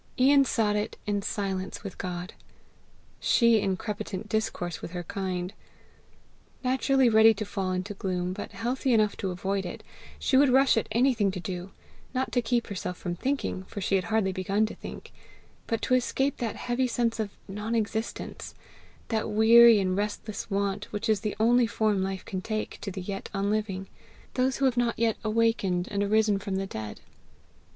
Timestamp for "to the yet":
22.81-23.29